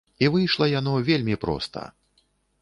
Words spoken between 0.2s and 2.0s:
І выйшла яно вельмі проста.